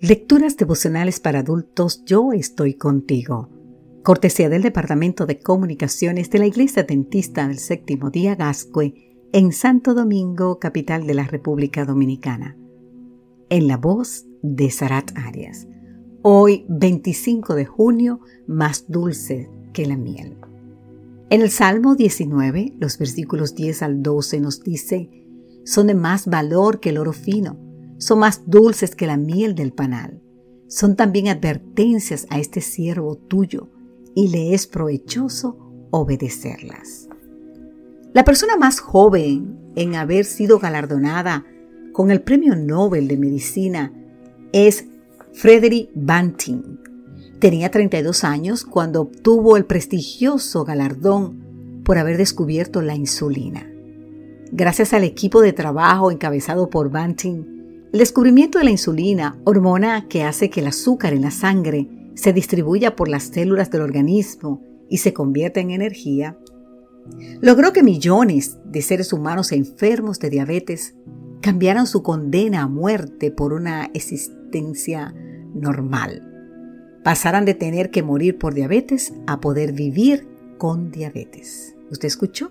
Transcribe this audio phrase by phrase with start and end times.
[0.00, 3.48] Lecturas devocionales para adultos Yo estoy contigo.
[4.02, 8.92] Cortesía del Departamento de Comunicaciones de la Iglesia Dentista del Séptimo Día Gascue
[9.32, 12.58] en Santo Domingo, capital de la República Dominicana.
[13.48, 15.66] En la voz de Sarat Arias.
[16.20, 20.36] Hoy, 25 de junio, más dulce que la miel.
[21.30, 25.08] En el Salmo 19, los versículos 10 al 12 nos dice,
[25.64, 27.65] son de más valor que el oro fino
[27.98, 30.20] son más dulces que la miel del panal.
[30.68, 33.68] Son también advertencias a este siervo tuyo
[34.14, 35.58] y le es provechoso
[35.90, 37.08] obedecerlas.
[38.12, 41.44] La persona más joven en haber sido galardonada
[41.92, 43.92] con el Premio Nobel de Medicina
[44.52, 44.86] es
[45.32, 46.78] Frederick Banting.
[47.38, 53.70] Tenía 32 años cuando obtuvo el prestigioso galardón por haber descubierto la insulina.
[54.50, 57.55] Gracias al equipo de trabajo encabezado por Banting,
[57.92, 62.32] el descubrimiento de la insulina, hormona que hace que el azúcar en la sangre se
[62.32, 66.36] distribuya por las células del organismo y se convierta en energía,
[67.40, 70.94] logró que millones de seres humanos enfermos de diabetes
[71.40, 75.14] cambiaran su condena a muerte por una existencia
[75.54, 76.32] normal.
[77.04, 80.26] Pasaran de tener que morir por diabetes a poder vivir
[80.58, 81.76] con diabetes.
[81.90, 82.50] ¿Usted escuchó?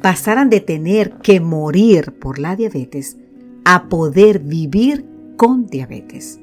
[0.00, 3.18] Pasaran de tener que morir por la diabetes
[3.64, 6.38] a poder vivir con diabetes.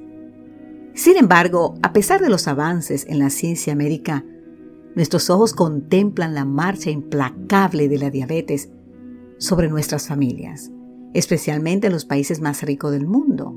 [0.94, 4.26] Sin embargo, a pesar de los avances en la ciencia médica,
[4.96, 8.70] nuestros ojos contemplan la marcha implacable de la diabetes
[9.38, 10.70] sobre nuestras familias,
[11.14, 13.56] especialmente en los países más ricos del mundo.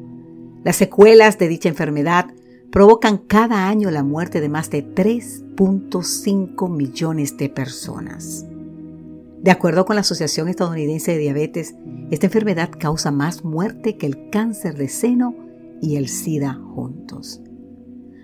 [0.62, 2.27] Las secuelas de dicha enfermedad
[2.70, 8.47] provocan cada año la muerte de más de 3.5 millones de personas.
[9.45, 11.75] De acuerdo con la Asociación Estadounidense de Diabetes,
[12.11, 15.36] esta enfermedad causa más muerte que el cáncer de seno
[15.83, 17.42] y el SIDA juntos.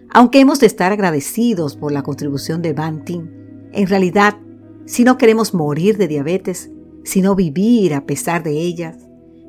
[0.08, 4.38] Aunque hemos de estar agradecidos por la contribución de Banting, en realidad,
[4.86, 6.70] si no queremos morir de diabetes,
[7.04, 8.96] sino vivir a pesar de ellas,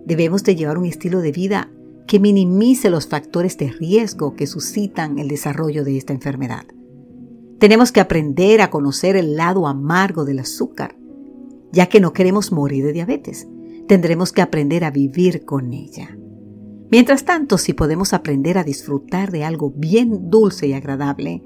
[0.05, 1.71] debemos de llevar un estilo de vida
[2.05, 6.65] que minimice los factores de riesgo que suscitan el desarrollo de esta enfermedad.
[7.59, 10.97] Tenemos que aprender a conocer el lado amargo del azúcar
[11.71, 13.47] ya que no queremos morir de diabetes.
[13.87, 16.17] Tendremos que aprender a vivir con ella.
[16.91, 21.41] Mientras tanto, si podemos aprender a disfrutar de algo bien dulce y agradable,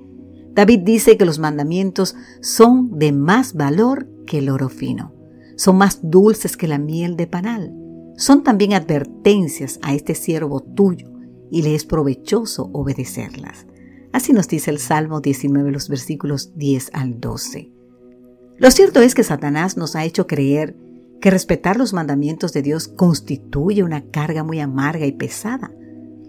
[0.53, 5.13] David dice que los mandamientos son de más valor que el oro fino.
[5.57, 7.73] Son más dulces que la miel de panal.
[8.17, 11.11] Son también advertencias a este siervo tuyo
[11.51, 13.67] y le es provechoso obedecerlas.
[14.13, 17.74] Así nos dice el Salmo 19, los versículos 10 al 12.
[18.57, 20.75] Lo cierto es que Satanás nos ha hecho creer
[21.21, 25.71] que respetar los mandamientos de Dios constituye una carga muy amarga y pesada.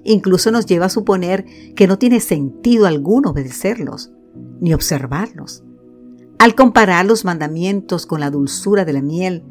[0.05, 1.45] Incluso nos lleva a suponer
[1.75, 4.13] que no tiene sentido alguno obedecerlos,
[4.61, 5.65] ni observarlos.
[6.39, 9.45] Al comparar los mandamientos con la dulzura de la miel,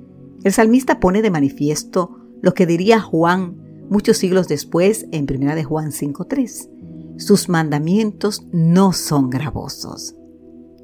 [0.43, 5.63] el salmista pone de manifiesto lo que diría Juan muchos siglos después en 1 de
[5.63, 6.69] Juan 5.3.
[7.17, 10.15] Sus mandamientos no son gravosos.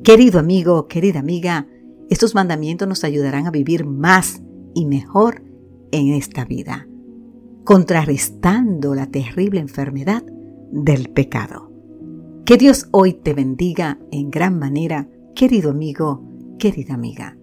[0.03, 1.67] Querido amigo, querida amiga,
[2.11, 5.43] estos mandamientos nos ayudarán a vivir más y mejor
[5.91, 6.85] en esta vida,
[7.63, 10.21] contrarrestando la terrible enfermedad
[10.73, 11.71] del pecado.
[12.45, 16.21] Que Dios hoy te bendiga en gran manera, querido amigo,
[16.59, 17.37] querida amiga.